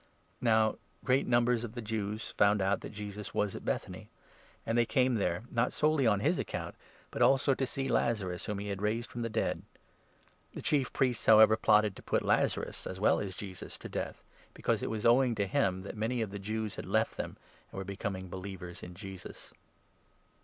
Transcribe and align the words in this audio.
Now 0.41 0.77
great 1.05 1.27
numbers 1.27 1.63
of 1.63 1.73
the 1.73 1.79
Jews 1.83 2.29
found 2.35 2.59
out 2.59 2.81
that 2.81 2.89
Jesus 2.91 3.35
was 3.35 3.53
at 3.53 3.61
9 3.61 3.65
Bethany; 3.67 4.09
and 4.65 4.75
they 4.75 4.83
came 4.83 5.13
there, 5.13 5.43
not 5.51 5.71
solely 5.73 6.07
on 6.07 6.21
his 6.21 6.39
account, 6.39 6.73
but 7.11 7.21
also 7.21 7.53
to 7.53 7.67
see 7.67 7.87
Lazarus, 7.87 8.45
whom 8.45 8.57
he 8.57 8.69
had 8.69 8.81
raised 8.81 9.11
from 9.11 9.21
the 9.21 9.29
dead. 9.29 9.61
The 10.55 10.63
10 10.63 10.63
Chief 10.63 10.91
Priests, 10.91 11.27
however, 11.27 11.55
plotted 11.55 11.95
to 11.95 12.01
put 12.01 12.23
Lazarus, 12.25 12.87
as 12.87 12.99
well 12.99 13.19
as 13.19 13.35
Jesus, 13.35 13.77
to 13.77 13.89
death, 13.89 14.23
because 14.55 14.81
it 14.81 14.89
was 14.89 15.05
owing 15.05 15.35
to 15.35 15.45
him 15.45 15.83
that 15.83 15.95
many 15.95 16.23
of 16.23 16.31
the 16.31 16.39
Jews 16.39 16.79
n 16.79 16.83
had 16.85 16.91
left 16.91 17.15
them, 17.15 17.37
and 17.69 17.77
were 17.77 17.83
becoming 17.83 18.27
believers 18.27 18.81
in 18.81 18.95
Jesus. 18.95 19.53